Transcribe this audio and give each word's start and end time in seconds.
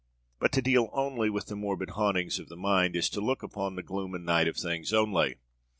But 0.39 0.51
to 0.53 0.63
deal 0.63 0.89
only 0.93 1.29
with 1.29 1.45
the 1.45 1.55
morbid 1.55 1.91
hauntings 1.91 2.39
of 2.39 2.49
the 2.49 2.55
mind 2.57 2.95
is 2.95 3.07
to 3.11 3.21
look 3.21 3.43
upon 3.43 3.75
the 3.75 3.83
gloom 3.83 4.15
and 4.15 4.25
night 4.25 4.47
of 4.47 4.57
things 4.57 4.91
only. 4.93 5.35